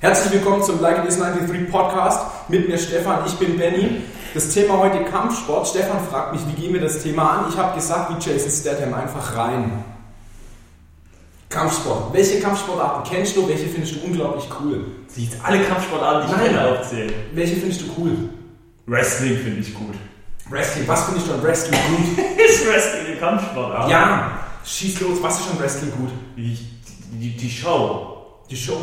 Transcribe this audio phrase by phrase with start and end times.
[0.00, 4.00] Herzlich willkommen zum Like It Is 93 Podcast mit mir Stefan, ich bin Benny.
[4.32, 5.68] Das Thema heute Kampfsport.
[5.68, 7.44] Stefan fragt mich, wie gehen wir das Thema an?
[7.50, 9.84] Ich habe gesagt, wie Jason Statham, einfach rein.
[11.50, 12.14] Kampfsport.
[12.14, 13.46] Welche Kampfsportarten kennst du?
[13.46, 14.86] Welche findest du unglaublich cool?
[15.08, 17.12] Siehst alle Kampfsportarten, die ich kenne, aufzählen.
[17.34, 18.12] Welche findest du cool?
[18.86, 19.96] Wrestling finde ich gut.
[20.48, 20.88] Wrestling.
[20.88, 22.24] Was findest du an Wrestling gut?
[22.48, 23.90] Ist Wrestling eine Kampfsportart?
[23.90, 25.18] ja, schieß los.
[25.20, 26.10] Was ist an Wrestling gut?
[26.38, 26.56] Die,
[27.12, 28.16] die, die Show.
[28.48, 28.80] Die Show.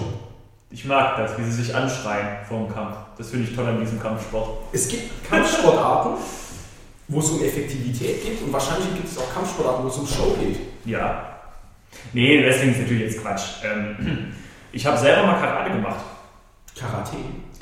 [0.70, 2.98] Ich mag das, wie sie sich anschreien vor dem Kampf.
[3.17, 4.49] Das finde ich toll an diesem Kampfsport.
[4.73, 6.13] Es gibt Kampfsportarten,
[7.07, 10.35] wo es um Effektivität geht und wahrscheinlich gibt es auch Kampfsportarten, wo es um Show
[10.40, 10.59] geht.
[10.84, 11.23] Ja.
[12.12, 13.63] Nee, Wrestling ist natürlich jetzt Quatsch.
[13.63, 14.34] Ähm,
[14.73, 16.03] ich habe selber mal Karate gemacht.
[16.77, 17.15] Karate.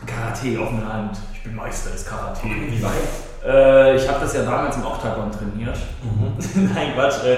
[0.05, 1.17] Karate, offene Hand.
[1.33, 2.41] Ich bin Meister des Karate.
[2.43, 3.45] Wie weit?
[3.45, 5.77] Äh, ich habe das ja damals im Octagon trainiert.
[6.01, 6.71] Mhm.
[6.73, 7.23] Nein, Quatsch.
[7.23, 7.37] Äh,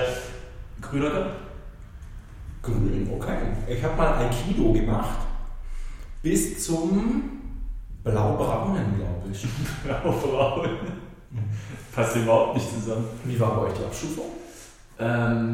[0.82, 1.28] grüner.
[2.64, 3.38] Grün, okay.
[3.68, 5.27] Ich habe mal Aikido gemacht.
[6.30, 7.24] Bis zum
[8.04, 9.48] Blau-Braunen, glaube ich.
[9.88, 10.70] Frauen.
[11.96, 13.06] Passt überhaupt nicht zusammen.
[13.24, 14.26] Wie war bei euch die Abstufung?
[15.00, 15.54] Ähm,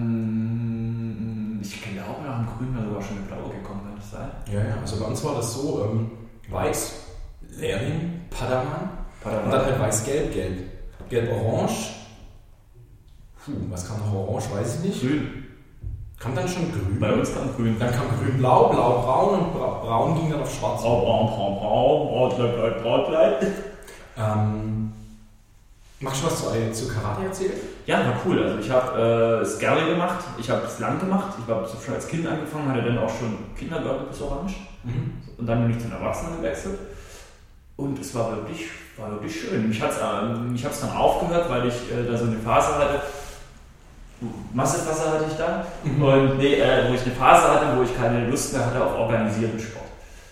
[1.62, 4.32] ich glaube, nach dem Grün wäre sogar schon eine blaue gekommen, kann das sein?
[4.52, 4.78] Ja, ja.
[4.82, 6.10] Also bei uns war das so: ähm,
[6.50, 6.94] Weiß,
[7.52, 8.90] Lehrling, Padawan.
[9.22, 9.46] Padawan.
[9.46, 10.72] Und dann halt Weiß-Gelb, Gelb.
[11.08, 11.92] Gelb-Orange.
[13.46, 15.02] Puh, was kam nach Orange, weiß ich nicht.
[15.02, 15.43] Grün.
[16.24, 16.98] Kam dann schon Grün.
[17.02, 17.78] Bei uns kam Grün.
[17.78, 20.82] Dann kam Grün-Blau, Blau-Braun und Bra Braun ging dann auf Schwarz.
[20.82, 23.48] Braun, braun, braun, braun, Brautkleid, Kleid, Brautkleid.
[24.18, 24.94] Ähm,
[26.00, 27.60] magst du was zu, zu Karate erzählen?
[27.86, 28.42] Ja, war cool.
[28.42, 30.24] Also ich habe äh, es gerne gemacht.
[30.38, 31.34] Ich habe es lang gemacht.
[31.44, 34.56] Ich habe schon als Kind angefangen, hatte dann auch schon Kindergarten bis Orange.
[35.38, 36.80] Und dann bin ich zu den Erwachsenen gewechselt.
[37.76, 39.68] Und es war wirklich, war wirklich schön.
[39.68, 43.02] Mich hat es ich dann aufgehört, weil ich äh, da so eine Phase hatte.
[44.54, 45.66] Massephase hatte ich da.
[45.84, 46.02] Mhm.
[46.04, 48.98] Und nee, äh, wo ich eine Phase hatte, wo ich keine Lust mehr hatte auf
[48.98, 49.86] organisierten Sport.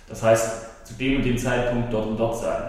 [0.08, 2.62] Das heißt, zu dem und dem Zeitpunkt dort und dort sein.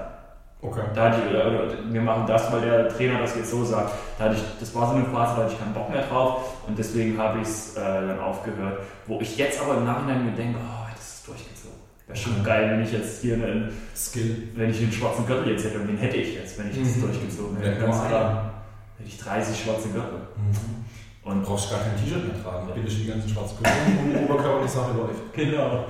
[0.61, 0.82] Okay.
[0.94, 3.91] Da hatte ich, oder, oder, wir machen das, weil der Trainer das jetzt so sagt.
[4.16, 6.53] Da hatte ich, das war so eine Phase, da hatte ich keinen Bock mehr drauf
[6.69, 8.78] und deswegen habe ich es äh, dann aufgehört.
[9.09, 11.78] Wo ich jetzt aber im Nachhinein mir denke, oh, das ist durchgezogen.
[12.06, 12.43] Wäre schon Okay.
[12.44, 14.50] geil, wenn ich jetzt hier einen, Skill.
[14.55, 16.97] wenn ich einen schwarzen Gürtel jetzt hätte und den hätte ich jetzt, wenn ich das
[16.97, 17.00] Mhm.
[17.03, 17.78] durchgezogen Ja, hätte.
[17.81, 18.53] nur Ganz klar.
[18.99, 20.19] Hätte ich 30 schwarze Gürtel.
[20.37, 20.84] Mhm.
[21.25, 22.66] Und brauchst gar kein T-Shirt mehr tragen.
[22.66, 25.33] Da bildest du die ganzen schwarzen und im Oberkörper die Sache läuft.
[25.33, 25.84] Genau.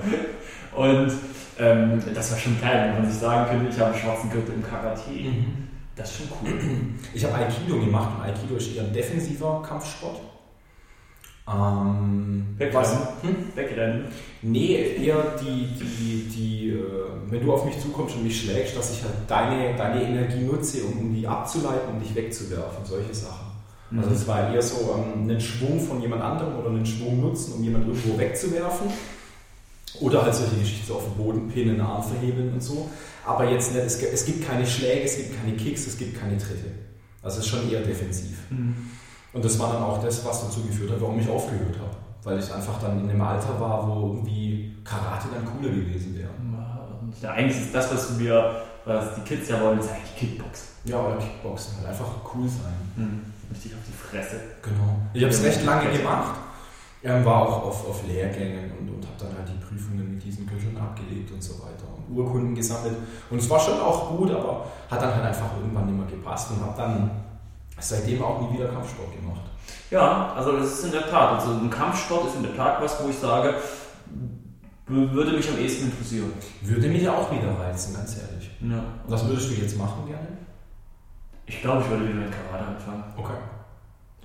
[0.75, 1.11] Und
[1.59, 4.55] ähm, das war schon geil, wenn man sich sagen könnte, ich habe einen schwarzen Gürtel
[4.55, 5.01] im Karate.
[5.95, 6.53] Das ist schon cool.
[7.13, 10.19] Ich habe Aikido gemacht und Aikido ist eher ein defensiver Kampfsport.
[11.47, 13.07] Ähm, Wegrennen.
[13.21, 13.35] Hm?
[13.53, 14.05] Wegrennen.
[14.41, 16.83] Nee, eher die, die, die äh,
[17.29, 20.83] wenn du auf mich zukommst und mich schlägst, dass ich halt deine, deine Energie nutze,
[20.83, 23.42] um, um die abzuleiten und dich wegzuwerfen, solche Sachen.
[23.97, 27.53] Also es war eher so ähm, einen Schwung von jemand anderem oder einen Schwung nutzen,
[27.53, 28.87] um jemand irgendwo wegzuwerfen.
[29.99, 32.89] Oder halt solche Geschichten so auf den Boden pinnen, Arm verhebeln und so.
[33.25, 36.19] Aber jetzt nicht, es, gibt- es gibt keine Schläge, es gibt keine Kicks, es gibt
[36.19, 36.65] keine Tritte.
[37.21, 38.37] Also es ist schon eher defensiv.
[38.49, 38.75] Mhm.
[39.33, 41.95] Und das war dann auch das, was dazu geführt hat, warum ich aufgehört habe.
[42.23, 46.29] Weil ich einfach dann in einem Alter war, wo irgendwie Karate dann cooler gewesen wäre.
[47.21, 50.63] Ja, eigentlich ist das, was wir, was die Kids ja wollen, ist eigentlich Kickbox.
[50.85, 53.21] Ja, oder Kickboxen, halt einfach cool sein.
[53.51, 54.35] Richtig auf die Fresse.
[54.61, 54.97] Genau.
[55.13, 56.39] Ich habe es recht lange gemacht.
[57.03, 60.47] Ähm, war auch auf, auf Lehrgängen und, und habe dann halt die Prüfungen mit diesen
[60.47, 61.83] Gürteln abgelegt und so weiter.
[61.97, 62.95] Und Urkunden gesammelt.
[63.29, 66.51] Und es war schon auch gut, aber hat dann halt einfach irgendwann nicht mehr gepasst
[66.51, 67.11] und habe dann
[67.77, 69.41] seitdem auch nie wieder Kampfsport gemacht.
[69.91, 73.03] Ja, also das ist in der Tat, also ein Kampfsport ist in der Tat was,
[73.03, 73.55] wo ich sage,
[74.87, 76.31] würde mich am ehesten interessieren.
[76.61, 78.49] Würde mich auch wieder reizen, ganz ehrlich.
[78.61, 78.83] Ja.
[79.07, 80.27] Was würdest du jetzt machen gerne?
[81.45, 83.03] Ich glaube, ich würde wieder mit Karate anfangen.
[83.17, 83.33] Okay.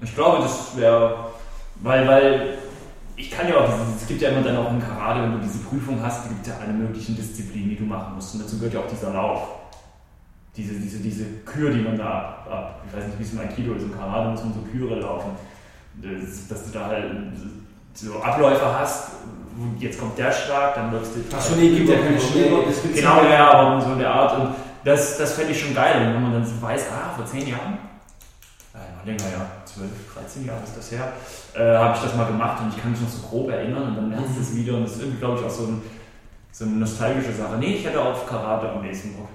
[0.00, 1.26] Ich glaube, das wäre,
[1.76, 2.58] weil, weil
[3.16, 5.58] ich kann ja auch, es gibt ja immer dann auch im Karate, wenn du diese
[5.58, 8.34] Prüfung hast, gibt es ja alle möglichen Disziplinen, die du machen musst.
[8.34, 9.48] Und dazu gehört ja auch dieser Lauf.
[10.56, 13.74] Diese, diese, diese Kür, die man da ab, ich weiß nicht, wie es im Aikido
[13.74, 15.30] ist, im Karate muss man so Küre laufen.
[16.00, 17.12] Das, dass du da halt
[17.94, 19.10] so Abläufe hast,
[19.78, 21.20] jetzt kommt der Schlag, dann läufst du.
[21.34, 22.56] Ach so, nee, gibt ja keine Schläge.
[22.66, 24.38] Das genau, ja, aber so in der Art.
[24.38, 24.54] Und
[24.88, 27.78] das, das fände ich schon geil, wenn man dann so weiß, ah, vor zehn Jahren,
[28.74, 31.12] äh, noch länger, ja, 12, 13 Jahre ist das her,
[31.54, 33.96] äh, habe ich das mal gemacht und ich kann mich noch so grob erinnern und
[33.96, 35.82] dann lernst du es wieder und das ist irgendwie, glaube ich, auch so, ein,
[36.52, 37.56] so eine nostalgische Sache.
[37.58, 39.28] Nee, ich hätte auf Karate am nächsten Bock.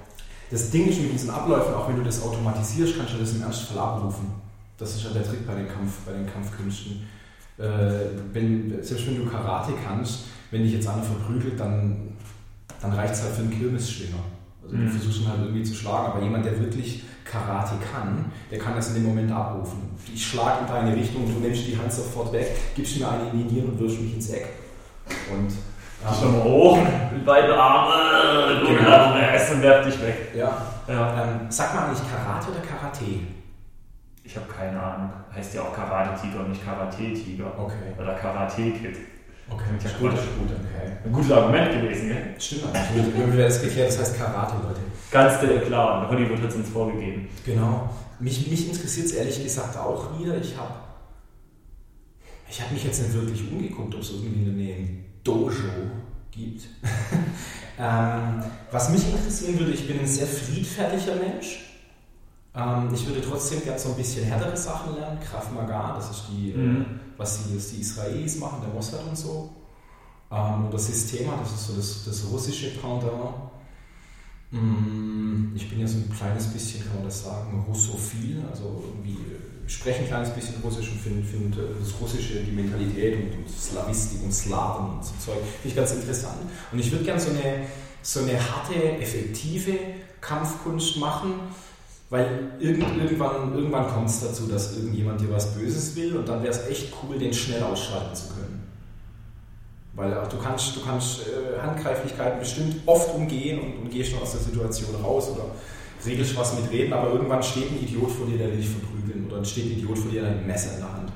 [0.50, 3.41] Das Ding ist mit diesen Abläufen, auch wenn du das automatisierst, kannst du das im
[3.41, 4.31] Ernstfall abrufen.
[4.77, 7.07] Das ist ja der Trick bei den, Kampf, bei den Kampfkünsten.
[7.57, 7.63] Äh,
[8.33, 12.09] wenn, selbst wenn du Karate kannst, wenn dich jetzt einer verprügelt, dann,
[12.81, 14.23] dann reicht es halt für einen Kirmesschwinger.
[14.63, 14.89] Also du Mhm.
[14.89, 18.89] versuchst ihn halt irgendwie zu schlagen, aber jemand, der wirklich Karate kann, der kann das
[18.89, 19.80] in dem Moment abrufen.
[20.13, 23.30] Ich schlage in deine Richtung und du nimmst die Hand sofort weg, gibst mir eine
[23.31, 24.48] in die Nieren und wirfst mich ins Eck.
[25.31, 26.77] Und Dich nochmal hoch,
[27.13, 29.13] mit beiden Armen, du Genau.
[29.54, 30.31] und werf dich weg.
[30.36, 30.51] Ja.
[30.88, 31.24] Ja.
[31.24, 33.06] Ähm, sag mal eigentlich Karate oder Karate?
[34.25, 35.10] Ich habe keine Ahnung.
[35.33, 37.45] Heißt ja auch Karate-Tiger und nicht Karate-Tiger.
[37.57, 37.94] Okay.
[38.01, 38.98] Oder Karate-Kid.
[39.53, 40.97] Okay, Ja, gut, gut, okay.
[41.05, 42.35] Ein gutes Argument gewesen, gell?
[42.39, 43.15] Stimmt eigentlich.
[43.15, 44.79] Irgendwie wäre das geklärt, das heißt Karate, Leute.
[45.11, 46.09] Ganz klar.
[46.09, 47.27] Hollywood hat es uns vorgegeben.
[47.45, 47.89] Genau.
[48.19, 50.38] Mich, mich interessiert es ehrlich gesagt auch wieder.
[50.38, 50.73] Ich habe
[52.50, 55.89] ich hab mich jetzt nicht wirklich umgeguckt, ob es irgendwie in der Nähe ein Dojo
[56.31, 56.63] gibt.
[57.79, 61.73] ähm, was mich interessieren würde, ich bin ein sehr friedfertiger Mensch.
[62.55, 65.19] Ähm, ich würde trotzdem gerne so ein bisschen härtere Sachen lernen.
[65.19, 66.81] Krav Maga, das ist die, Mhm.
[66.81, 66.85] äh,
[67.17, 69.50] was die, die Israelis machen, der Mossad und so.
[70.31, 73.35] Ähm, das Systema, das ist so das, das russische Pendant.
[74.51, 79.13] Mm, Ich bin ja so ein kleines bisschen, kann man das sagen, russophil, also irgendwie
[79.13, 83.38] äh, spreche ein kleines bisschen Russisch und finde find, äh, das Russische, die Mentalität und,
[83.39, 86.38] und Slavistik und Slaven und so Zeug, finde ich ganz interessant.
[86.71, 87.65] Und ich würde gerne so eine,
[88.03, 89.77] so eine harte, effektive
[90.21, 91.33] Kampfkunst machen,
[92.13, 96.44] weil irgend, irgendwann, irgendwann kommt es dazu, dass irgendjemand dir was Böses will und dann
[96.44, 98.62] wäre es echt cool, den schnell ausschalten zu können.
[99.94, 104.21] Weil auch du kannst, du kannst äh, Handgreiflichkeiten bestimmt oft umgehen und, und gehst schon
[104.21, 105.45] aus der Situation raus oder
[106.06, 109.25] regelst was mit Reden, aber irgendwann steht ein Idiot vor dir, der will dich verprügeln
[109.31, 111.12] oder steht ein Idiot vor dir, der hat ein Messer in der Hand.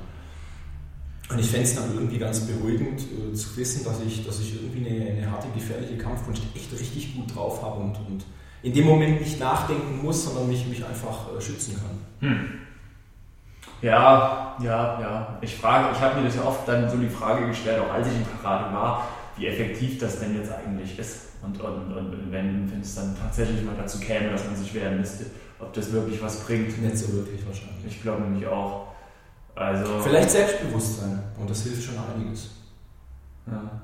[1.30, 4.52] Und ich fände es dann irgendwie ganz beruhigend äh, zu wissen, dass ich, dass ich
[4.52, 8.24] irgendwie eine, eine harte, gefährliche Kampfkunst echt richtig gut drauf habe und, und
[8.62, 12.28] in dem Moment nicht nachdenken muss, sondern mich, mich einfach äh, schützen kann.
[12.28, 12.48] Hm.
[13.80, 15.38] Ja, ja, ja.
[15.40, 18.08] Ich frage, ich habe mir das ja oft dann so die Frage gestellt, auch als
[18.08, 19.06] ich im Karate war,
[19.36, 21.28] wie effektiv das denn jetzt eigentlich ist.
[21.42, 24.98] Und, und, und wenn, wenn es dann tatsächlich mal dazu käme, dass man sich wehren
[24.98, 25.26] müsste,
[25.60, 26.82] ob das wirklich was bringt.
[26.82, 27.86] Nicht so wirklich wahrscheinlich.
[27.86, 28.88] Ich glaube nämlich auch.
[29.54, 30.00] Also.
[30.00, 32.50] Vielleicht Selbstbewusstsein und das hilft schon einiges.
[33.46, 33.80] Ja.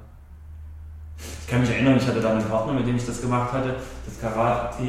[1.44, 3.74] Ich kann mich erinnern, ich hatte da einen Partner, mit dem ich das gemacht hatte,
[4.06, 4.82] das Karate.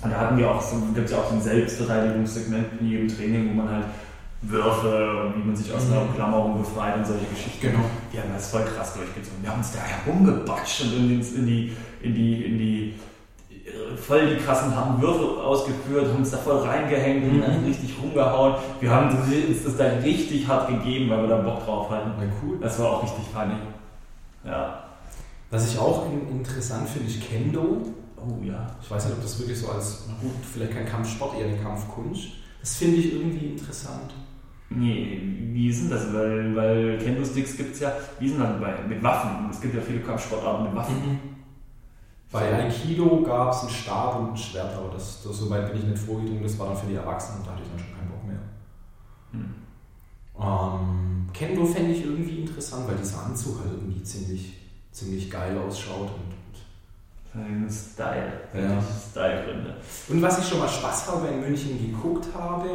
[0.00, 3.08] Und da hatten wir auch so, gibt es ja auch so ein Selbstverteidigungssegment in jedem
[3.08, 3.84] Training, wo man halt
[4.42, 6.08] Würfe und wie man sich aus einer Mhm.
[6.10, 7.60] Umklammerung befreit und solche Geschichten.
[7.60, 7.80] Genau.
[8.12, 9.42] Die haben das voll krass durchgezogen.
[9.42, 11.72] Wir haben uns da herumgebatscht und in, in die,
[12.02, 12.94] in die, in die,
[13.96, 17.66] voll die krassen harten Würfe ausgeführt, haben uns da voll reingehängt und Mhm.
[17.66, 18.54] richtig rumgehauen.
[18.80, 22.12] Wir haben uns das da richtig hart gegeben, weil wir da Bock drauf hatten.
[22.16, 22.58] Na cool.
[22.60, 23.54] Das war auch richtig funny.
[24.44, 24.84] Ja.
[25.50, 27.82] Was ich auch in, interessant finde, ist Kendo.
[28.16, 28.76] Oh ja.
[28.82, 32.28] Ich weiß nicht, ob das wirklich so als, gut, vielleicht kein Kampfsport, eher eine Kampfkunst.
[32.60, 34.12] Das finde ich irgendwie interessant.
[34.70, 35.22] Nee,
[35.52, 36.12] wie ist denn das?
[36.12, 39.48] Weil, weil Kendo-Sticks gibt es ja, wie ist denn das bei, mit Waffen?
[39.50, 41.20] Es gibt ja viele Kampfsportarten mit Waffen.
[42.30, 45.80] Bei Aikido gab es einen Stab und ein Schwert, aber das, das, so weit bin
[45.80, 46.42] ich nicht vorgedrungen.
[46.42, 48.38] Das war dann für die Erwachsenen da hatte ich dann schon keinen Bock mehr.
[49.32, 49.54] Hm.
[50.38, 54.52] Ähm, Kendo fände ich irgendwie interessant, weil dieser Anzug halt irgendwie ziemlich,
[54.92, 56.10] ziemlich geil ausschaut.
[57.34, 58.32] Und, Ein Style.
[58.54, 58.82] Ja.
[59.10, 59.76] Style-Gründe.
[60.08, 62.68] und was ich schon mal Spaß habe in München geguckt habe,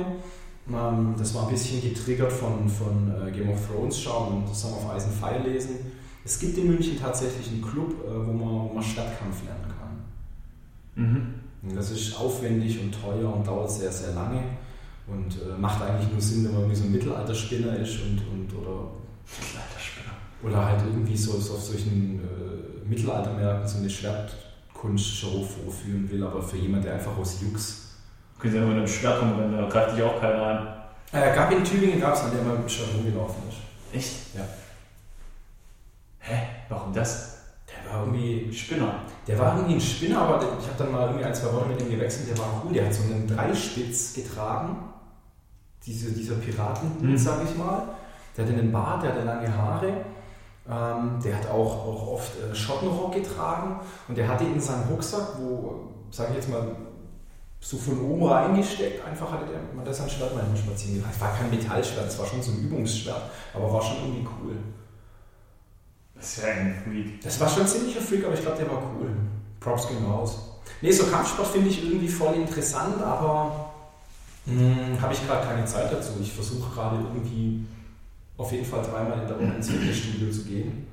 [0.72, 4.74] ähm, das war ein bisschen getriggert von, von äh, Game of Thrones schauen und Song
[4.74, 5.92] of Ice and Fire lesen.
[6.26, 9.74] Es gibt in München tatsächlich einen Club, äh, wo, man, wo man Stadtkampf lernen
[10.96, 11.04] kann.
[11.04, 11.34] Mhm.
[11.64, 14.44] Und Das ist aufwendig und teuer und dauert sehr, sehr lange
[15.08, 18.54] und äh, macht eigentlich nur Sinn, wenn man wie so ein Mittelalterspinner ist und, und
[18.54, 18.92] oder,
[19.40, 19.83] Mittelalterspinner.
[20.44, 26.42] Oder halt irgendwie so, so auf solchen äh, Mittelaltermärkten so eine Schwertkunstshow vorführen will, aber
[26.42, 27.80] für jemanden, der einfach aus Jux.
[28.40, 30.68] Können Sie ja mit einem Schwert rumrennen, da greift dich auch keiner an.
[31.14, 33.96] Äh, gab in Tübingen gab es einen, der mal mit dem Schwert rumgelaufen ist.
[33.96, 34.36] Echt?
[34.36, 34.42] Ja.
[36.20, 36.48] Hä?
[36.70, 37.38] Warum das?
[37.70, 38.96] Der war irgendwie, Spinner.
[39.28, 41.82] der war irgendwie ein Spinner, aber ich habe dann mal irgendwie ein, zwei Worte mit
[41.82, 44.78] ihm gewechselt, der war cool, der hat so einen Dreispitz getragen,
[45.86, 47.18] diese, dieser Piratenhut, Mhm.
[47.18, 47.84] sag ich mal.
[48.36, 49.94] Der hatte einen Bart, der hatte lange Haare,
[50.70, 55.38] ähm, der hat auch, auch oft äh, Schottenrock getragen und der hatte in seinem Rucksack,
[55.38, 56.76] wo, sage ich jetzt mal,
[57.60, 61.04] so von oben reingesteckt, einfach hatte der, man das sein Schwert manchmal spazieren.
[61.10, 64.56] Es war kein Metallschwert, es war schon so ein Übungsschwert, aber war schon irgendwie cool.
[66.16, 67.22] Das ist ja ein Freak.
[67.22, 69.10] Das war schon ziemlicher Freak, aber ich glaube, der war cool.
[69.60, 70.38] Props gehen raus.
[70.82, 73.72] Nee, so Kampfsport finde ich irgendwie voll interessant, aber
[75.02, 76.12] habe ich gerade keine Zeit dazu.
[76.22, 77.66] Ich versuche gerade irgendwie
[78.38, 80.88] auf jeden Fall dreimal in der Woche ins Fitnessstudio zu gehen.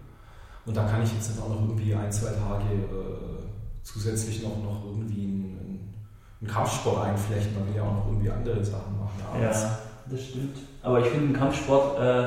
[0.67, 3.41] Und da kann ich jetzt nicht auch noch irgendwie ein, zwei Tage äh,
[3.83, 5.95] zusätzlich noch, noch irgendwie einen,
[6.41, 7.55] einen Kampfsport einflechten.
[7.55, 9.21] Man will ja auch noch irgendwie andere Sachen machen.
[9.33, 9.63] abends.
[9.63, 9.79] Ja,
[10.11, 10.57] das stimmt.
[10.83, 12.25] Aber ich finde einen Kampfsport, äh,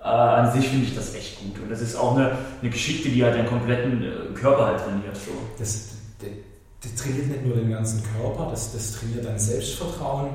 [0.00, 1.62] äh, an sich finde ich das echt gut.
[1.62, 5.16] Und das ist auch eine, eine Geschichte, die halt deinen kompletten äh, Körper halt trainiert.
[5.16, 5.32] So.
[5.58, 6.30] Das, das,
[6.82, 10.30] das trainiert nicht nur den ganzen Körper, das, das trainiert dein Selbstvertrauen.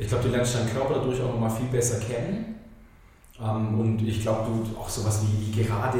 [0.00, 2.54] Ich glaube, du lernst deinen Körper dadurch auch nochmal viel besser kennen.
[3.38, 5.98] Ähm, und ich glaube, du auch sowas wie, wie gerade,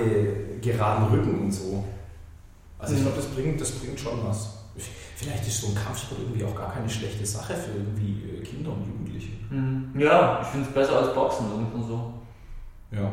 [0.63, 1.85] geraden Rücken und so.
[2.79, 4.55] Also ich glaube, das bringt, das bringt schon was.
[5.17, 8.73] Vielleicht ist so ein Kampfsport irgendwie auch gar keine schlechte Sache für irgendwie äh, Kinder
[8.73, 9.33] und Jugendliche.
[9.51, 9.93] Mhm.
[10.01, 12.15] Ja, ich finde es besser als Boxen, irgendwie so.
[12.91, 13.13] Ja.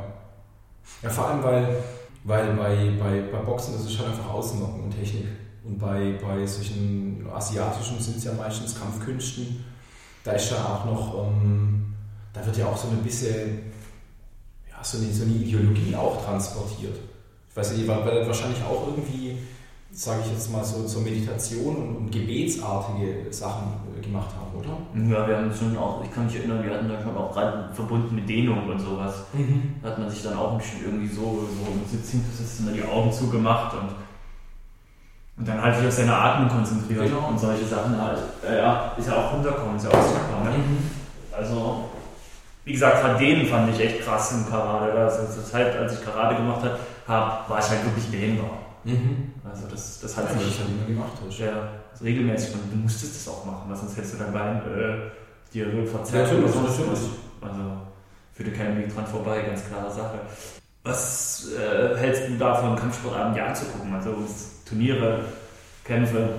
[1.03, 1.83] Ja, vor allem, weil,
[2.23, 5.25] weil bei, bei, bei Boxen, das ist halt einfach Außennocken und Technik.
[5.65, 9.65] Und bei, bei solchen asiatischen sind es ja meistens Kampfkünsten.
[10.27, 11.93] Da ist ja auch noch, ähm,
[12.33, 13.71] da wird ja auch so ein bisschen,
[14.69, 16.97] ja, so eine, so eine Ideologie auch transportiert.
[17.49, 19.37] Ich weiß nicht, ihr werdet wahrscheinlich auch irgendwie
[19.97, 24.77] sage ich jetzt mal, so, so Meditation und, und gebetsartige Sachen äh, gemacht haben, oder?
[25.11, 27.73] Ja, wir haben schon auch, ich kann mich erinnern, wir hatten da schon auch gerade
[27.73, 29.23] verbunden mit Dehnung und sowas.
[29.33, 29.75] Mhm.
[29.81, 32.23] Da hat man sich dann auch irgendwie so, so mit Sitzing
[32.65, 33.89] dann die Augen zugemacht und,
[35.37, 37.27] und dann halt sich auf seine Atmung konzentriert genau.
[37.29, 38.19] und solche Sachen halt.
[38.47, 40.43] Äh, ja, ist ja auch runterkommen, ist ja auch super.
[40.43, 40.57] Ne?
[40.57, 40.91] Mhm.
[41.31, 41.89] Also,
[42.65, 44.91] wie gesagt, gerade Dehnen fand ich echt krass im Karate.
[44.93, 48.57] Also, zur Zeit, als ich Karate gemacht habe, war ich halt wirklich dehnbar.
[48.83, 49.33] Mhm.
[49.43, 51.39] Also das, das hat sich halt immer gemacht hast.
[51.39, 52.53] Ja, also regelmäßig.
[52.55, 56.31] Und du musstest das auch machen, weil sonst hättest du dein Bein äh, dir verzerrt
[56.31, 57.01] ja, sonst was.
[57.41, 57.61] Also
[58.33, 60.19] führte keinen Weg dran vorbei, ganz klare Sache.
[60.83, 63.93] Was äh, hältst du davon, Kampfsportabend ja anzugucken?
[63.93, 64.15] Also
[64.67, 65.25] Turniere,
[65.83, 66.29] Kämpfe?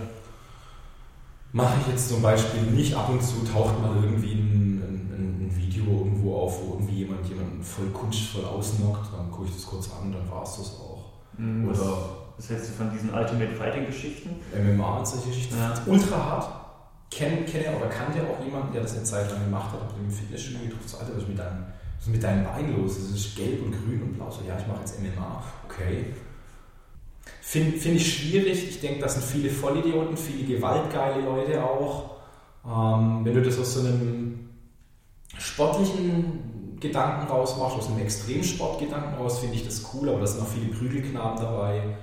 [1.53, 2.95] Mache ich jetzt zum Beispiel nicht.
[2.95, 7.27] Ab und zu taucht mal irgendwie ein, ein, ein Video irgendwo auf, wo irgendwie jemand
[7.27, 9.13] jemanden voll kunstvoll ausnockt.
[9.13, 11.05] Dann gucke ich das kurz an, dann war es das auch.
[11.39, 11.99] Mhm, Oder
[12.37, 14.31] was hältst du von diesen Ultimate Fighting Geschichten?
[14.55, 15.57] MMA und solche Geschichten.
[15.57, 15.75] Ja.
[15.87, 16.49] Ultra hart.
[17.11, 20.11] Kenne kenn oder kannte auch jemanden, der das eine Zeit lang gemacht hat, und im
[20.11, 21.65] Fitnessstudio getroffen, so, Alter, was ist mit deinem,
[21.97, 22.97] was ist mit deinem Bein los?
[22.97, 24.31] Das ist gelb und grün und blau.
[24.31, 25.43] So, ja, ich mache jetzt MMA.
[25.65, 26.13] Okay.
[27.41, 28.69] Finde find ich schwierig.
[28.69, 32.17] Ich denke, das sind viele Vollidioten, viele gewaltgeile Leute auch.
[32.67, 34.51] Ähm, wenn du das aus so einem
[35.39, 40.49] sportlichen Gedanken rausmachst, aus einem Extremsportgedanken raus, finde ich das cool, aber da sind auch
[40.49, 41.97] viele Prügelknaben dabei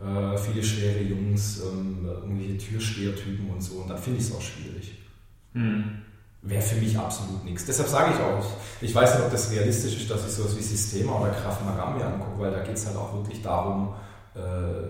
[0.00, 3.76] äh, viele schwere Jungs, ähm, irgendwelche Türstehertypen und so.
[3.80, 4.94] Und dann finde ich es auch schwierig.
[5.54, 6.02] Mhm.
[6.42, 7.64] Wäre für mich absolut nichts.
[7.64, 8.46] Deshalb sage ich auch,
[8.80, 11.90] ich weiß nicht, ob das realistisch ist, dass ich sowas wie Systema oder Kraft Maga
[11.90, 13.94] mir angucke, weil da geht es halt auch wirklich darum,
[14.36, 14.88] äh,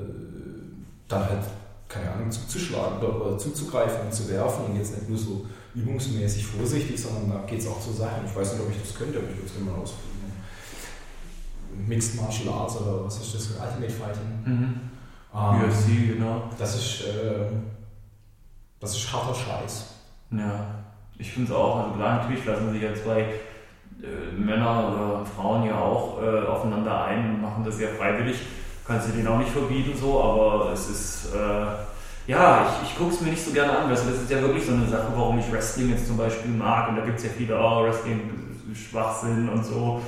[1.09, 1.45] dann halt,
[1.89, 6.47] keine Ahnung, zuzuschlagen oder, oder zuzugreifen und zu werfen und jetzt nicht nur so übungsmäßig
[6.47, 8.23] vorsichtig, sondern da geht es auch zur Sache.
[8.27, 10.17] Ich weiß nicht, ob ich das könnte, aber ich würde es gerne mal ausprobieren.
[11.87, 13.51] Mixed Martial Arts oder was ist das?
[13.51, 14.43] Ultimate Fighting.
[14.45, 14.81] Mhm.
[15.35, 16.45] Ähm, UFC, genau.
[16.59, 17.47] Das ist, äh,
[18.81, 19.95] das ist harter Scheiß.
[20.31, 20.67] Ja,
[21.19, 21.77] ich finde es auch.
[21.77, 27.05] Also klar, natürlich lassen sich ja zwei äh, Männer oder Frauen ja auch äh, aufeinander
[27.05, 28.39] ein und machen das ja freiwillig.
[28.87, 31.35] Kannst du denen auch nicht verbieten, so, aber es ist.
[31.35, 33.89] Äh, ja, ich, ich gucke es mir nicht so gerne an.
[33.89, 36.89] Also das ist ja wirklich so eine Sache, warum ich Wrestling jetzt zum Beispiel mag.
[36.89, 38.31] Und da gibt es ja viele, oh, Wrestling,
[38.75, 40.01] Schwachsinn und so.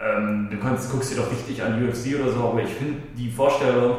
[0.00, 3.30] Ähm, du kannst, guckst dir doch richtig an UFC oder so, aber ich finde die
[3.30, 3.96] Vorstellung,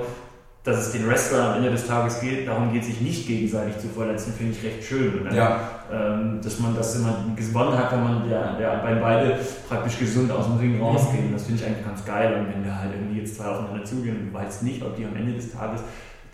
[0.63, 3.87] dass es den Wrestlern am Ende des Tages geht, darum geht, sich nicht gegenseitig zu
[3.87, 5.23] verletzen, finde ich recht schön.
[5.23, 5.35] Ne?
[5.35, 5.61] Ja.
[5.91, 10.31] Ähm, dass man das immer gewonnen hat, wenn man der, der, wenn beide praktisch gesund
[10.31, 10.83] aus dem Ring mhm.
[10.83, 11.31] rausgehen.
[11.31, 12.33] Das finde ich eigentlich ganz geil.
[12.39, 15.05] Und wenn da halt irgendwie jetzt zwei aufeinander zugehen und du weißt nicht, ob die
[15.05, 15.81] am Ende des Tages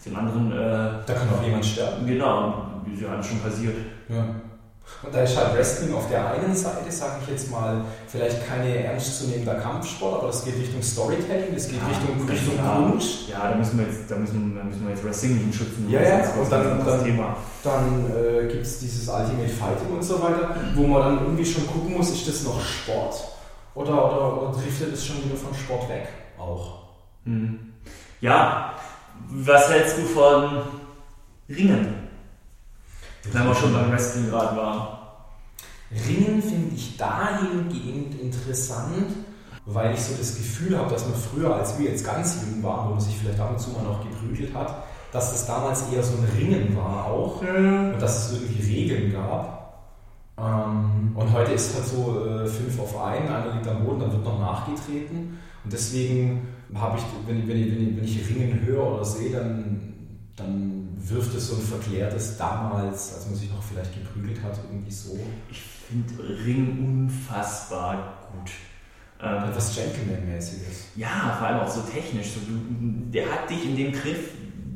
[0.05, 0.51] dem anderen.
[0.51, 0.55] Äh,
[1.05, 2.05] da kann auch jemand sterben.
[2.05, 3.75] Genau, wie es ja schon passiert.
[4.07, 4.25] Ja.
[5.03, 8.83] Und da ist halt Wrestling auf der einen Seite, sage ich jetzt mal, vielleicht keine
[8.83, 13.29] ernstzunehmender Kampfsport, aber das geht Richtung Storytelling, das geht ja, Richtung, Richtung ja, Kunst.
[13.29, 15.87] Ja, da müssen wir jetzt, da müssen, da müssen wir jetzt Wrestling schützen.
[15.89, 17.37] Ja, ja, und dann, dann, Thema.
[17.63, 21.67] dann äh, gibt es dieses Ultimate Fighting und so weiter, wo man dann irgendwie schon
[21.67, 23.15] gucken muss, ist das noch Sport
[23.75, 26.07] oder, oder, oder driftet es schon wieder von Sport weg
[26.39, 26.79] auch?
[27.25, 27.73] Mhm.
[28.21, 28.73] Ja,
[29.29, 30.61] was hältst du von
[31.49, 32.04] Ringen?
[33.31, 34.87] Wenn wir schon beim Wrestling gerade waren.
[35.91, 39.13] Ringen finde ich dahingehend interessant,
[39.65, 42.87] weil ich so das Gefühl habe, dass man früher, als wir jetzt ganz jung waren,
[42.87, 46.03] wo man sich vielleicht ab und zu mal noch geprügelt hat, dass das damals eher
[46.03, 47.93] so ein Ringen war auch mhm.
[47.93, 49.55] und dass es irgendwie Regeln gab.
[50.37, 54.11] Ähm, und heute ist halt so äh, fünf auf einen, einer liegt am Boden, dann
[54.11, 55.39] wird noch nachgetreten.
[55.63, 59.93] Und deswegen habe ich, wenn ich, wenn, ich, wenn ich Ringen höre oder sehe, dann,
[60.35, 64.91] dann wirft es so ein verklärtes damals, als man sich noch vielleicht geprügelt hat, irgendwie
[64.91, 65.19] so.
[65.49, 66.13] Ich finde
[66.45, 68.51] Ring unfassbar gut.
[69.21, 70.87] Ähm, Etwas Gentleman-mäßiges.
[70.95, 72.27] Ja, vor allem auch so technisch.
[72.27, 74.31] So, du, der hat dich in dem Griff,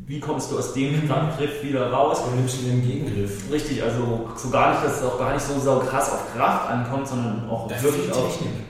[0.05, 1.07] wie kommst du aus dem.
[1.37, 2.19] Griff wieder raus?
[2.19, 3.51] Und nimmst ihn im Gegengriff.
[3.51, 6.69] Richtig, also so gar nicht, dass es auch gar nicht so, so krass auf Kraft
[6.69, 8.68] ankommt, sondern auch das wirklich auf Technik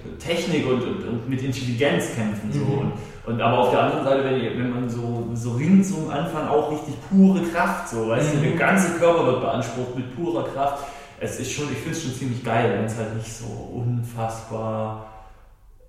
[0.66, 2.52] und, und, und, mit Intelligenz kämpfen.
[2.52, 2.60] So.
[2.60, 2.78] Mhm.
[2.80, 2.94] Und,
[3.26, 6.72] und aber auf der anderen Seite, wenn, wenn man so, so ringt zum Anfang auch
[6.72, 8.42] richtig pure Kraft, so, weißt mhm.
[8.42, 10.86] du, der ganze Körper wird beansprucht mit purer Kraft.
[11.20, 15.28] es ist schon, ich finde es schon ziemlich geil, wenn es halt nicht so unfassbar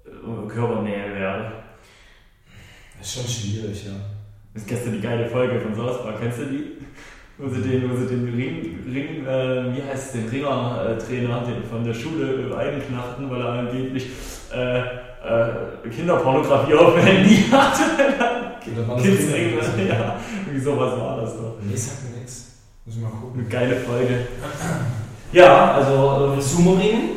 [0.05, 1.53] äh, Körpernähe wäre.
[2.99, 3.93] Das ist schon schwierig, ja.
[4.53, 6.73] Das ist gestern die geile Folge von Park, kennst du die?
[7.43, 11.65] Wo sie den, wo sie den Ring, Ring äh, wie heißt es, den Ringer-Trainer den
[11.71, 14.09] von der Schule einknachten, weil er angeblich
[14.53, 17.83] äh, äh, Kinderpornografie auf dem Handy hatte.
[18.75, 21.57] Oder war das Kids Kinder- Ring, ja, irgendwie sowas war das doch.
[21.63, 22.47] Nee, sagt mir nichts.
[22.85, 23.41] Muss ich mal gucken.
[23.41, 24.27] Eine geile Folge.
[25.33, 27.11] Ja, also ähm, Sumo-Ringen?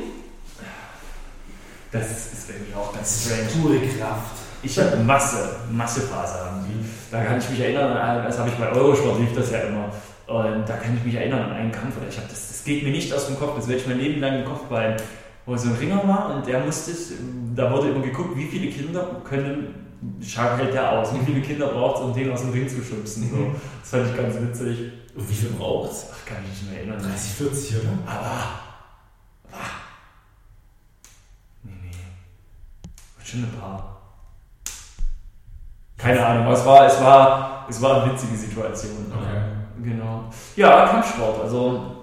[1.92, 3.48] das ist irgendwie auch ganz strange.
[3.62, 4.38] Pure Kraft.
[4.62, 6.86] Ich habe Masse, Massephase haben die.
[7.12, 9.92] Da kann ich mich erinnern, an- das habe ich bei Eurosport lief das ja immer.
[10.28, 12.84] Und da kann ich mich erinnern an einen Kampf, oder ich habe das, das geht
[12.84, 15.04] mir nicht aus dem Kopf, das werde ich mein Leben lang im Kopf behalten,
[15.46, 17.12] wo so ein Ringer war und der musste, es-
[17.56, 19.76] da wurde immer geguckt, wie viele Kinder können,
[20.26, 22.82] schaut hält der aus, wie viele Kinder braucht es, um den aus dem Ring zu
[22.82, 23.30] schubsen.
[23.30, 23.56] So.
[23.82, 24.92] Das fand ich ganz witzig.
[25.16, 26.08] Und wie viel braucht's?
[26.12, 27.00] Ach, kann ich nicht mehr erinnern.
[27.02, 27.90] 30, 40, oder?
[28.12, 28.30] Aber.
[29.52, 29.58] Ah.
[31.64, 33.24] Nee, nee.
[33.24, 34.02] Schon ein paar.
[35.98, 39.12] Keine Ahnung, aber es war, es war, es war eine witzige Situation.
[39.84, 40.24] Genau.
[40.56, 41.96] Ja, Kampfsport, also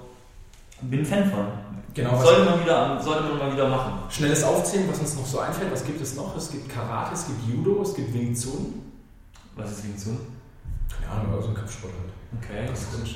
[0.83, 1.47] bin Fan von.
[1.93, 3.93] Genau, Sollte man, wieder, sollte man mal wieder machen.
[4.11, 5.73] Schnelles Aufzählen, was uns noch so einfällt.
[5.73, 6.37] Was gibt es noch?
[6.37, 8.81] Es gibt Karate, es gibt Judo, es gibt Wing Chun.
[9.57, 10.19] Was ist Wing Chun?
[11.01, 12.45] Keine Ahnung, aber so ein Kampfsport halt.
[12.45, 12.67] Okay.
[12.69, 13.15] Das ist Kunst.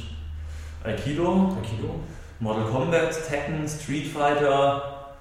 [0.82, 1.94] Aikido, Aikido.
[2.40, 5.14] Mortal Kombat, Tekken, Street Fighter,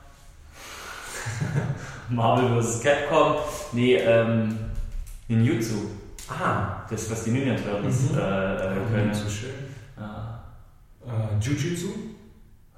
[2.09, 2.81] Marvel vs.
[2.81, 3.35] Capcom.
[3.71, 4.57] Nee, ähm,
[5.27, 5.75] Ninjutsu.
[6.30, 8.18] Ah, Das, was die Ninja Turtles Mhm.
[8.18, 9.13] äh, äh, können.
[9.13, 9.50] so schön.
[9.98, 10.39] Ah.
[11.06, 11.88] Äh, Jiu-Jitsu.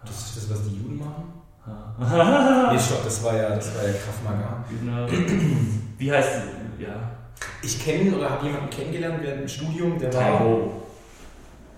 [0.05, 1.25] Das ist das, was die Juden machen.
[1.65, 2.69] Ah.
[2.73, 4.63] Nee, stopp, das war ja, das war ja Krav Maga.
[4.69, 5.07] Genau.
[5.97, 6.29] Wie heißt
[6.77, 6.83] sie?
[6.83, 6.95] Ja.
[7.63, 10.21] Ich kenne oder habe jemanden kennengelernt während dem Studium, der war.
[10.37, 10.81] Taibo.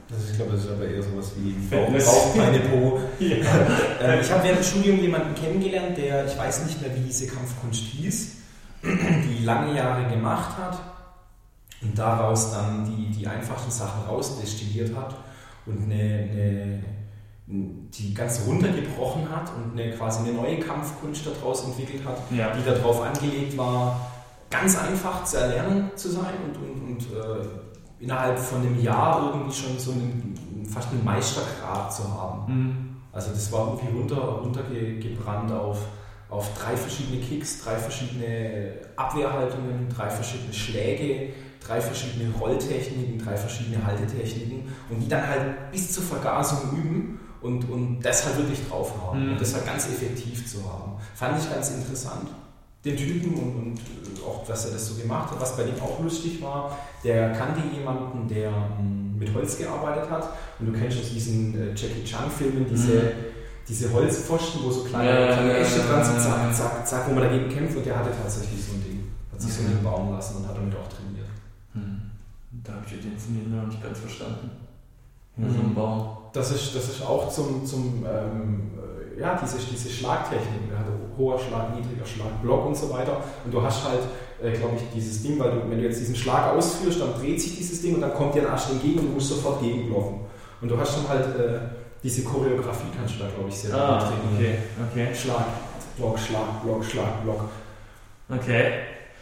[0.09, 2.05] Das ist, ich glaube, das ist aber eher sowas wie Fitness.
[2.05, 2.99] Bauch, Beine, Po.
[3.19, 3.35] Ja.
[4.01, 7.27] Ähm, ich habe während dem Studium jemanden kennengelernt, der, ich weiß nicht mehr, wie diese
[7.27, 8.35] Kampfkunst hieß,
[8.83, 10.79] die lange Jahre gemacht hat
[11.81, 15.15] und daraus dann die, die einfachen Sachen rausdestilliert hat
[15.65, 16.83] und eine, eine,
[17.47, 22.51] die ganz runtergebrochen hat und eine, quasi eine neue Kampfkunst daraus entwickelt hat, ja.
[22.53, 24.09] die darauf angelegt war,
[24.49, 27.45] ganz einfach zu erlernen zu sein und, und, und äh,
[27.99, 32.53] innerhalb von einem Jahr irgendwie schon so einen, fast einen Meistergrad zu haben.
[32.53, 32.97] Mhm.
[33.11, 35.79] Also das war irgendwie runter, runtergebrannt auf,
[36.29, 41.33] auf drei verschiedene Kicks, drei verschiedene Abwehrhaltungen, drei verschiedene Schläge,
[41.65, 47.69] drei verschiedene Rolltechniken, drei verschiedene Haltetechniken und die dann halt bis zur Vergasung üben und,
[47.69, 49.31] und das halt wirklich drauf haben Mhm.
[49.33, 50.93] und das halt ganz effektiv zu haben.
[51.15, 52.27] Fand ich ganz interessant,
[52.83, 53.79] den Typen und, und
[54.25, 55.39] auch, dass er das so gemacht hat.
[55.41, 60.29] Was bei ihm auch lustig war, der kannte jemanden, der mm, mit Holz gearbeitet hat
[60.59, 63.09] und du kennst aus diesen äh, Jackie Chan-Filmen diese, Mhm.
[63.67, 66.53] Diese Holzpfosten, wo so kleine, Ja, kleine ja, Äste ja, dran sind, ja, zack, ja.
[66.53, 69.03] zack, zack, wo man dagegen kämpft und der hatte tatsächlich so ein Ding.
[69.31, 69.71] Hat sich so Okay.
[69.71, 71.27] einen bauen lassen und hat damit auch trainiert.
[71.73, 72.01] Hm.
[72.63, 74.49] Da habe ich den Sinn noch nicht ganz verstanden.
[75.35, 75.53] Mhm.
[75.53, 76.17] So ein Baum.
[76.33, 78.71] Das ist, das ist auch zum, zum ähm,
[79.15, 83.17] äh, ja, diese, diese Schlagtechniken, der hatte hoher Schlag, niedriger Schlag, Block und so weiter.
[83.45, 84.01] Und du hast halt,
[84.41, 87.39] äh, glaube ich, dieses Ding, weil du, wenn du jetzt diesen Schlag ausführst, dann dreht
[87.41, 90.21] sich dieses Ding und dann kommt dir ein Arsch entgegen und du musst sofort gegenblocken.
[90.61, 91.59] Und du hast dann halt äh,
[92.07, 94.33] diese Choreografie, kannst du da, glaube ich, sehr gut Ah, trainieren.
[94.37, 95.15] okay, okay.
[95.15, 95.45] Schlag,
[95.97, 97.41] Block, Schlag, Block, Schlag, Block.
[98.29, 98.71] Okay.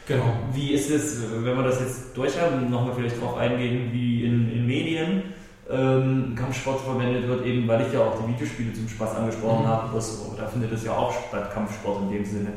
[0.07, 0.33] Genau.
[0.53, 4.51] Wie ist es, wenn wir das jetzt durch haben, nochmal vielleicht drauf eingehen, wie in,
[4.51, 5.23] in Medien
[5.67, 9.67] ähm, Kampfsport verwendet wird, eben weil ich ja auch die Videospiele zum Spaß angesprochen Mhm.
[9.67, 12.49] habe, das, da findet es ja auch statt, Kampfsport in dem Sinne.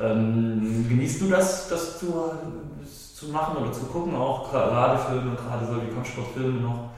[0.00, 2.14] Ähm, genießt du das, das zu,
[3.16, 6.90] zu machen oder zu gucken, auch gerade Filme, gerade solche Kampfsportfilme noch?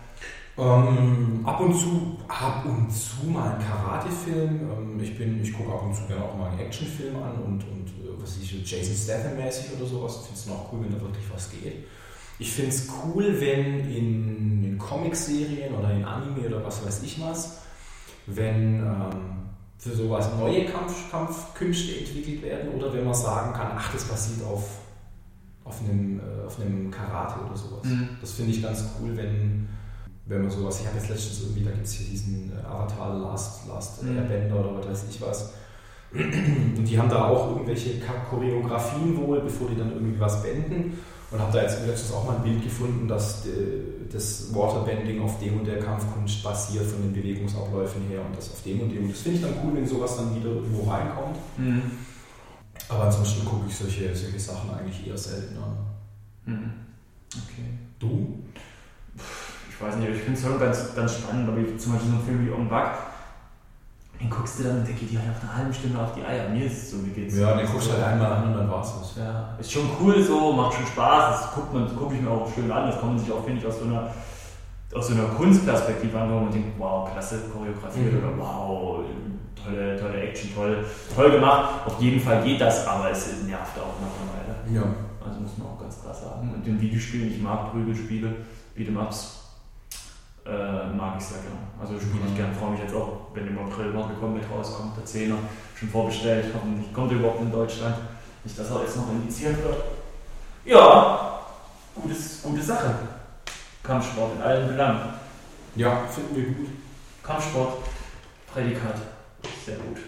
[0.59, 4.61] Ähm, ab und zu, ab und zu mal ein Karate-Film.
[4.71, 7.65] Ähm, ich bin, ich gucke ab und zu gerne auch mal einen Actionfilm an und,
[7.65, 10.21] und äh, was ich, so Jason Statham-mäßig oder sowas.
[10.23, 11.85] Ich finde es auch cool, wenn da wirklich was geht.
[12.39, 17.21] Ich finde es cool, wenn in, in Comic-Serien oder in Anime oder was weiß ich
[17.21, 17.59] was,
[18.27, 19.47] wenn ähm,
[19.79, 24.47] für sowas neue Kampf, Kampfkünste entwickelt werden oder wenn man sagen kann, ach, das basiert
[24.47, 24.79] auf,
[25.65, 27.85] auf, einem, äh, auf einem Karate oder sowas.
[27.85, 28.09] Mhm.
[28.21, 29.69] Das finde ich ganz cool, wenn,
[30.27, 33.17] wenn man sowas, ich habe jetzt letztens irgendwie, da gibt es hier diesen äh, Avatar
[33.17, 34.19] Last, Last Mhm.
[34.19, 35.53] Airbender oder was weiß ich was.
[36.13, 40.99] Und die haben da auch irgendwelche Choreografien wohl, bevor die dann irgendwie was benden.
[41.31, 45.41] Und habe da jetzt letztens auch mal ein Bild gefunden, dass äh, das Waterbending auf
[45.41, 49.05] dem und der Kampfkunst basiert von den Bewegungsabläufen her und das auf dem und dem.
[49.05, 51.37] Und das finde ich dann cool, wenn sowas dann wieder irgendwo reinkommt.
[51.59, 51.83] Mhm.
[52.89, 55.77] Aber ansonsten gucke ich solche, solche Sachen eigentlich eher selten an.
[56.45, 56.71] Mhm.
[57.35, 57.71] Okay.
[57.99, 58.39] Du?
[59.79, 62.17] Ich weiß nicht, ich finde es schon ganz, ganz spannend, aber wie zum Beispiel so
[62.17, 62.91] ein Film wie On Bug,
[64.19, 66.25] Den guckst du dann und der geht dir halt nach einer halben Stunde auf die
[66.25, 66.49] Eier.
[66.49, 67.37] Mir ist es so, wie geht's?
[67.37, 69.17] Ja, den guckst du halt einmal an und dann war's das.
[69.23, 72.51] Ja, ist schon cool so, macht schon Spaß, das guckt, man, guck ich mir auch
[72.55, 74.11] schön an, das kann man sich auch, finde ich, aus so einer,
[74.95, 78.19] aus so einer Kunstperspektive angucken und denkt, wow, klasse choreografiert Mhm.
[78.19, 79.05] oder wow,
[79.63, 80.83] tolle, tolle Action, toll,
[81.15, 81.69] toll gemacht.
[81.87, 84.33] Auf jeden Fall geht das, aber es nervt auch nach einer
[84.73, 84.75] Weile.
[84.75, 84.83] Ja.
[85.27, 86.55] Also muss man auch ganz klar sagen.
[86.55, 88.35] Und in Videospielen, ich mag Prügelspiele,
[88.79, 89.46] Beat'em-Ups, äh,
[90.97, 91.67] mag ich sehr gerne.
[91.81, 95.05] Also spiele ich gerne, freue mich jetzt auch, wenn im April Mortal Kombat rauskommt, der
[95.05, 95.37] 10er,
[95.79, 97.97] schon vorbestellt, hoffentlich kommt er überhaupt in Deutschland.
[98.45, 99.83] Nicht, dass er jetzt noch indiziert wird.
[100.65, 101.41] Ja,
[101.95, 102.95] gutes, gute Sache.
[103.83, 105.15] Kampfsport in allen Belangen.
[105.77, 106.69] Ja, finden wir gut.
[107.23, 107.79] Kampfsport,
[108.53, 108.97] Prädikat,
[109.65, 109.99] sehr gut.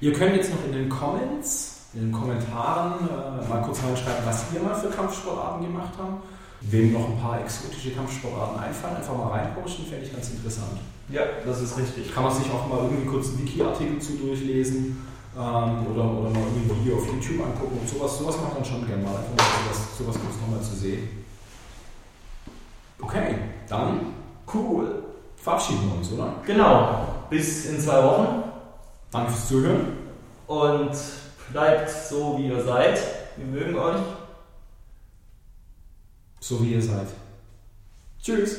[0.00, 4.44] Ihr könnt jetzt noch in den Comments, in den Kommentaren äh, mal kurz reinschreiben, was
[4.54, 6.22] ihr mal für Kampfsportarten gemacht habt.
[6.60, 10.80] Wem noch ein paar exotische Kampfsportarten einfallen, einfach mal reinposten, fände ich ganz interessant.
[11.08, 12.12] Ja, das ist richtig.
[12.12, 16.42] Kann man sich auch mal irgendwie kurz einen Wiki-Artikel zu durchlesen ähm, oder, oder mal
[16.42, 17.78] irgendwie ein Video auf YouTube angucken.
[17.80, 20.74] Und sowas, sowas macht man schon gerne mal, einfach mal sowas, sowas kurz nochmal zu
[20.74, 21.24] sehen.
[23.00, 23.36] Okay,
[23.68, 24.00] dann
[24.52, 25.02] Cool.
[25.36, 26.32] verabschieden wir uns, oder?
[26.46, 27.06] Genau.
[27.28, 28.42] Bis in zwei Wochen.
[29.10, 29.98] Danke fürs Zuhören.
[30.46, 30.90] Und
[31.52, 32.98] bleibt so, wie ihr seid.
[33.36, 34.00] Wir mögen euch.
[36.40, 37.08] So wie ihr seid.
[38.22, 38.58] Tschüss.